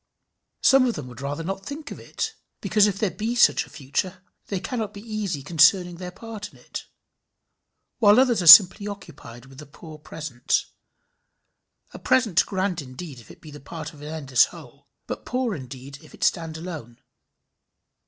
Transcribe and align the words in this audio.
Some 0.63 0.87
of 0.87 0.95
them 0.95 1.05
would 1.09 1.21
rather 1.21 1.43
not 1.43 1.63
think 1.63 1.91
of 1.91 1.99
it, 1.99 2.33
because 2.59 2.87
if 2.87 2.97
there 2.97 3.11
be 3.11 3.35
such 3.35 3.67
a 3.67 3.69
future, 3.69 4.23
they 4.47 4.59
cannot 4.59 4.95
be 4.95 5.01
easy 5.01 5.43
concerning 5.43 5.97
their 5.97 6.09
part 6.09 6.51
in 6.51 6.57
it; 6.57 6.87
while 7.99 8.19
others 8.19 8.41
are 8.41 8.47
simply 8.47 8.87
occupied 8.87 9.45
with 9.45 9.59
the 9.59 9.67
poor 9.67 9.99
present 9.99 10.65
a 11.93 11.99
present 11.99 12.43
grand 12.47 12.81
indeed 12.81 13.19
if 13.19 13.29
it 13.29 13.41
be 13.41 13.51
the 13.51 13.59
part 13.59 13.93
of 13.93 14.01
an 14.01 14.07
endless 14.07 14.45
whole, 14.45 14.87
but 15.05 15.23
poor 15.23 15.53
indeed 15.53 15.99
if 16.01 16.15
it 16.15 16.23
stand 16.23 16.57
alone. 16.57 16.99